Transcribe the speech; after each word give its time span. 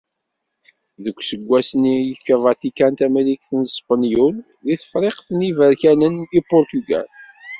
Deg 1.03 1.17
useggas-nni, 1.23 1.91
yefka 1.97 2.35
Vatikan 2.45 2.93
Tamrikt 2.99 3.49
i 3.57 3.59
Spenyul 3.77 4.35
d 4.65 4.67
Tefriqt 4.79 5.27
n 5.31 5.45
yiberkanen 5.47 6.15
i 6.37 6.39
Purtugal. 6.49 7.09